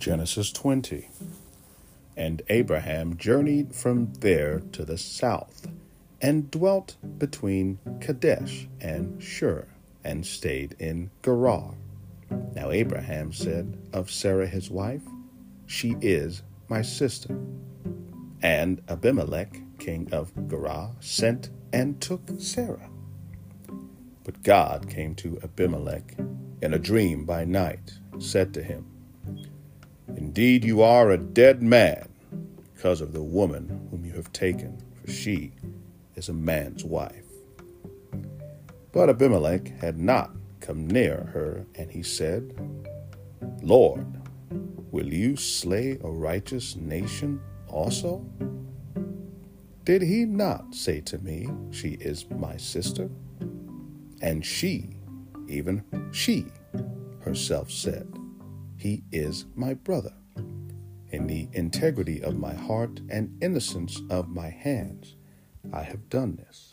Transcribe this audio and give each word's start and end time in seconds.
Genesis 0.00 0.50
20. 0.50 1.10
And 2.16 2.40
Abraham 2.48 3.18
journeyed 3.18 3.74
from 3.74 4.14
there 4.14 4.60
to 4.72 4.86
the 4.86 4.96
south, 4.96 5.68
and 6.22 6.50
dwelt 6.50 6.96
between 7.18 7.78
Kadesh 8.00 8.66
and 8.80 9.22
Shur, 9.22 9.66
and 10.02 10.24
stayed 10.24 10.74
in 10.78 11.10
Gerar. 11.22 11.74
Now 12.54 12.70
Abraham 12.70 13.32
said 13.32 13.76
of 13.92 14.10
Sarah 14.10 14.46
his 14.46 14.70
wife, 14.70 15.02
She 15.66 15.96
is 16.00 16.42
my 16.68 16.80
sister. 16.80 17.38
And 18.42 18.80
Abimelech, 18.88 19.60
king 19.78 20.08
of 20.12 20.32
Gerar, 20.48 20.92
sent 21.00 21.50
and 21.74 22.00
took 22.00 22.22
Sarah. 22.38 22.88
But 24.24 24.42
God 24.42 24.88
came 24.88 25.14
to 25.16 25.38
Abimelech 25.42 26.16
in 26.62 26.72
a 26.72 26.78
dream 26.78 27.26
by 27.26 27.44
night, 27.44 27.98
said 28.18 28.54
to 28.54 28.62
him, 28.62 28.86
Indeed, 30.30 30.64
you 30.64 30.80
are 30.80 31.10
a 31.10 31.18
dead 31.18 31.60
man 31.60 32.08
because 32.72 33.00
of 33.00 33.12
the 33.12 33.20
woman 33.20 33.88
whom 33.90 34.04
you 34.04 34.12
have 34.12 34.32
taken, 34.32 34.80
for 34.94 35.10
she 35.10 35.50
is 36.14 36.28
a 36.28 36.32
man's 36.32 36.84
wife. 36.84 37.24
But 38.92 39.10
Abimelech 39.10 39.66
had 39.80 39.98
not 39.98 40.30
come 40.60 40.86
near 40.86 41.28
her, 41.32 41.66
and 41.74 41.90
he 41.90 42.04
said, 42.04 42.54
Lord, 43.60 44.06
will 44.92 45.12
you 45.12 45.34
slay 45.34 45.98
a 46.00 46.08
righteous 46.08 46.76
nation 46.76 47.40
also? 47.66 48.24
Did 49.84 50.00
he 50.00 50.26
not 50.26 50.76
say 50.76 51.00
to 51.00 51.18
me, 51.18 51.48
She 51.72 51.94
is 51.94 52.30
my 52.30 52.56
sister? 52.56 53.10
And 54.22 54.46
she, 54.46 54.90
even 55.48 55.82
she, 56.12 56.46
herself 57.18 57.68
said, 57.68 58.06
He 58.76 59.02
is 59.10 59.46
my 59.56 59.74
brother. 59.74 60.12
In 61.10 61.26
the 61.26 61.48
integrity 61.52 62.22
of 62.22 62.38
my 62.38 62.54
heart 62.54 63.00
and 63.10 63.36
innocence 63.42 64.00
of 64.10 64.28
my 64.28 64.48
hands, 64.48 65.16
I 65.72 65.82
have 65.82 66.08
done 66.08 66.36
this. 66.36 66.72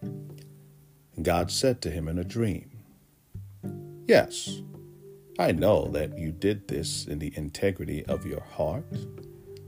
And 0.00 1.24
God 1.24 1.50
said 1.50 1.80
to 1.82 1.90
him 1.90 2.06
in 2.06 2.18
a 2.18 2.24
dream, 2.24 2.70
Yes, 4.06 4.62
I 5.38 5.52
know 5.52 5.88
that 5.88 6.16
you 6.16 6.30
did 6.30 6.68
this 6.68 7.06
in 7.06 7.18
the 7.18 7.32
integrity 7.36 8.04
of 8.06 8.24
your 8.24 8.42
heart, 8.42 8.96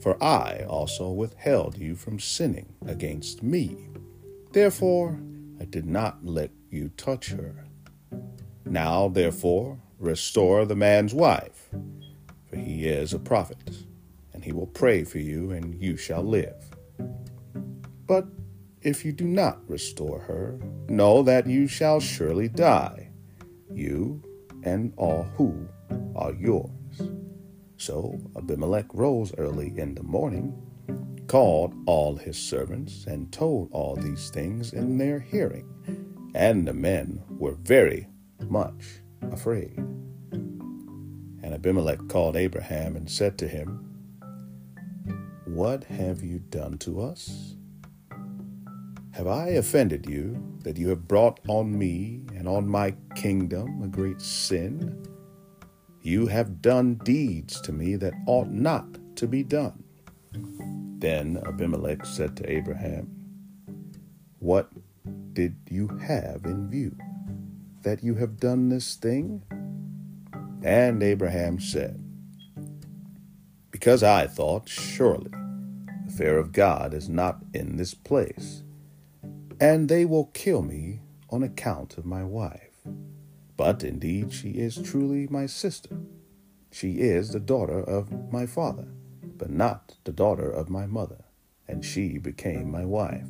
for 0.00 0.22
I 0.22 0.64
also 0.68 1.10
withheld 1.10 1.76
you 1.76 1.96
from 1.96 2.20
sinning 2.20 2.74
against 2.86 3.42
me. 3.42 3.76
Therefore, 4.52 5.18
I 5.60 5.64
did 5.64 5.84
not 5.84 6.24
let 6.24 6.52
you 6.70 6.90
touch 6.96 7.30
her. 7.30 7.64
Now, 8.64 9.08
therefore, 9.08 9.80
restore 9.98 10.64
the 10.64 10.76
man's 10.76 11.12
wife, 11.12 11.68
he 12.64 12.86
is 12.86 13.12
a 13.12 13.18
prophet, 13.18 13.70
and 14.32 14.44
he 14.44 14.52
will 14.52 14.66
pray 14.66 15.04
for 15.04 15.18
you, 15.18 15.50
and 15.50 15.80
you 15.82 15.96
shall 15.96 16.22
live. 16.22 16.54
But 18.06 18.26
if 18.82 19.04
you 19.04 19.12
do 19.12 19.26
not 19.26 19.68
restore 19.68 20.20
her, 20.20 20.58
know 20.88 21.22
that 21.22 21.46
you 21.46 21.66
shall 21.66 22.00
surely 22.00 22.48
die, 22.48 23.10
you 23.72 24.22
and 24.64 24.92
all 24.96 25.24
who 25.36 25.68
are 26.16 26.32
yours. 26.34 26.70
So 27.76 28.18
Abimelech 28.36 28.86
rose 28.92 29.32
early 29.38 29.72
in 29.76 29.94
the 29.94 30.02
morning, 30.02 30.54
called 31.28 31.74
all 31.86 32.16
his 32.16 32.36
servants, 32.36 33.06
and 33.06 33.32
told 33.32 33.70
all 33.72 33.94
these 33.96 34.30
things 34.30 34.72
in 34.72 34.98
their 34.98 35.20
hearing. 35.20 35.66
And 36.34 36.66
the 36.66 36.74
men 36.74 37.22
were 37.30 37.54
very 37.54 38.08
much 38.48 39.00
afraid. 39.30 39.87
Abimelech 41.58 42.06
called 42.06 42.36
Abraham 42.36 42.94
and 42.94 43.10
said 43.10 43.36
to 43.38 43.48
him, 43.48 43.84
What 45.44 45.82
have 45.82 46.22
you 46.22 46.38
done 46.38 46.78
to 46.78 47.00
us? 47.00 47.56
Have 49.10 49.26
I 49.26 49.48
offended 49.48 50.06
you 50.08 50.40
that 50.62 50.76
you 50.76 50.88
have 50.90 51.08
brought 51.08 51.40
on 51.48 51.76
me 51.76 52.20
and 52.36 52.46
on 52.46 52.68
my 52.68 52.94
kingdom 53.16 53.82
a 53.82 53.88
great 53.88 54.20
sin? 54.20 55.04
You 56.00 56.28
have 56.28 56.62
done 56.62 56.94
deeds 57.02 57.60
to 57.62 57.72
me 57.72 57.96
that 57.96 58.14
ought 58.28 58.50
not 58.50 58.86
to 59.16 59.26
be 59.26 59.42
done. 59.42 59.82
Then 61.00 61.42
Abimelech 61.44 62.06
said 62.06 62.36
to 62.36 62.48
Abraham, 62.48 63.10
What 64.38 64.70
did 65.32 65.56
you 65.68 65.88
have 66.06 66.44
in 66.44 66.70
view? 66.70 66.96
That 67.82 68.04
you 68.04 68.14
have 68.14 68.38
done 68.38 68.68
this 68.68 68.94
thing? 68.94 69.42
And 70.62 71.02
Abraham 71.02 71.60
said, 71.60 72.02
Because 73.70 74.02
I 74.02 74.26
thought, 74.26 74.68
surely 74.68 75.30
the 76.06 76.12
fear 76.12 76.38
of 76.38 76.52
God 76.52 76.92
is 76.92 77.08
not 77.08 77.38
in 77.54 77.76
this 77.76 77.94
place, 77.94 78.62
and 79.60 79.88
they 79.88 80.04
will 80.04 80.26
kill 80.26 80.62
me 80.62 81.00
on 81.30 81.42
account 81.42 81.96
of 81.96 82.04
my 82.04 82.24
wife. 82.24 82.70
But 83.56 83.84
indeed, 83.84 84.32
she 84.32 84.50
is 84.50 84.76
truly 84.76 85.26
my 85.28 85.46
sister. 85.46 85.98
She 86.70 87.00
is 87.00 87.30
the 87.30 87.40
daughter 87.40 87.80
of 87.80 88.32
my 88.32 88.46
father, 88.46 88.88
but 89.22 89.50
not 89.50 89.96
the 90.04 90.12
daughter 90.12 90.50
of 90.50 90.68
my 90.68 90.86
mother, 90.86 91.24
and 91.66 91.84
she 91.84 92.18
became 92.18 92.70
my 92.70 92.84
wife. 92.84 93.28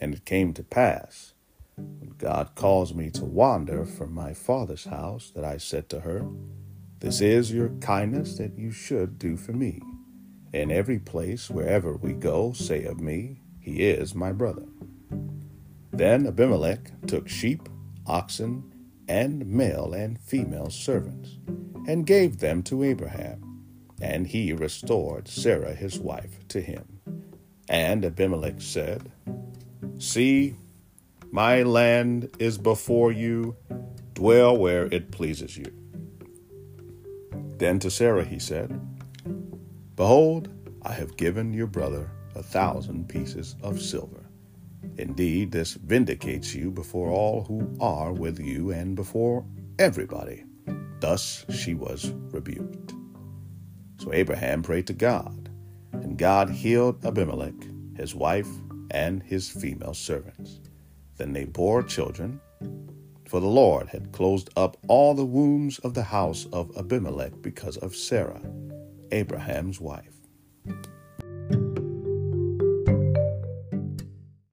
And 0.00 0.14
it 0.14 0.24
came 0.24 0.52
to 0.54 0.62
pass, 0.62 1.34
God 2.18 2.50
caused 2.56 2.96
me 2.96 3.10
to 3.12 3.24
wander 3.24 3.84
from 3.84 4.12
my 4.12 4.34
father's 4.34 4.84
house, 4.84 5.30
that 5.34 5.44
I 5.44 5.56
said 5.56 5.88
to 5.90 6.00
her, 6.00 6.26
This 6.98 7.20
is 7.20 7.52
your 7.52 7.70
kindness 7.80 8.36
that 8.38 8.58
you 8.58 8.72
should 8.72 9.18
do 9.18 9.36
for 9.36 9.52
me. 9.52 9.80
In 10.52 10.70
every 10.70 10.98
place, 10.98 11.48
wherever 11.48 11.96
we 11.96 12.12
go, 12.12 12.52
say 12.52 12.84
of 12.84 13.00
me, 13.00 13.40
He 13.60 13.82
is 13.88 14.14
my 14.14 14.32
brother. 14.32 14.66
Then 15.92 16.26
Abimelech 16.26 16.90
took 17.06 17.28
sheep, 17.28 17.68
oxen, 18.06 18.72
and 19.08 19.46
male 19.46 19.92
and 19.94 20.18
female 20.20 20.70
servants, 20.70 21.38
and 21.86 22.06
gave 22.06 22.38
them 22.38 22.62
to 22.64 22.84
Abraham. 22.84 23.64
And 24.00 24.26
he 24.26 24.52
restored 24.52 25.26
Sarah 25.28 25.74
his 25.74 25.98
wife 25.98 26.46
to 26.48 26.60
him. 26.60 27.00
And 27.68 28.04
Abimelech 28.04 28.60
said, 28.60 29.10
See, 29.98 30.56
my 31.30 31.62
land 31.62 32.30
is 32.38 32.58
before 32.58 33.12
you, 33.12 33.56
dwell 34.14 34.56
where 34.56 34.86
it 34.86 35.10
pleases 35.10 35.56
you. 35.56 35.66
Then 37.58 37.78
to 37.80 37.90
Sarah 37.90 38.24
he 38.24 38.38
said, 38.38 38.80
Behold, 39.96 40.48
I 40.82 40.92
have 40.92 41.16
given 41.16 41.52
your 41.52 41.66
brother 41.66 42.10
a 42.34 42.42
thousand 42.42 43.08
pieces 43.08 43.56
of 43.62 43.82
silver. 43.82 44.24
Indeed, 44.96 45.52
this 45.52 45.74
vindicates 45.74 46.54
you 46.54 46.70
before 46.70 47.10
all 47.10 47.44
who 47.44 47.76
are 47.80 48.12
with 48.12 48.38
you 48.38 48.70
and 48.70 48.96
before 48.96 49.44
everybody. 49.78 50.44
Thus 51.00 51.44
she 51.50 51.74
was 51.74 52.12
rebuked. 52.30 52.94
So 53.98 54.12
Abraham 54.12 54.62
prayed 54.62 54.86
to 54.86 54.92
God, 54.92 55.50
and 55.92 56.16
God 56.16 56.50
healed 56.50 57.04
Abimelech, 57.04 57.54
his 57.96 58.14
wife, 58.14 58.48
and 58.90 59.22
his 59.22 59.48
female 59.48 59.94
servants. 59.94 60.60
Then 61.18 61.32
they 61.32 61.44
bore 61.44 61.82
children, 61.82 62.40
for 63.26 63.40
the 63.40 63.46
Lord 63.46 63.88
had 63.88 64.12
closed 64.12 64.50
up 64.56 64.76
all 64.88 65.14
the 65.14 65.24
wombs 65.24 65.78
of 65.80 65.94
the 65.94 66.04
house 66.04 66.46
of 66.52 66.74
Abimelech 66.76 67.42
because 67.42 67.76
of 67.76 67.94
Sarah, 67.94 68.40
Abraham's 69.12 69.80
wife. 69.80 70.17